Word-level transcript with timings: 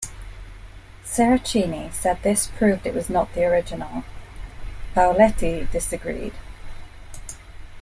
Seracini 1.05 1.93
said 1.93 2.17
this 2.23 2.47
proved 2.47 2.87
it 2.87 2.95
was 2.95 3.07
not 3.07 3.31
the 3.35 3.43
original; 3.45 4.03
Paoletti 4.95 5.69
disagreed. 5.71 6.33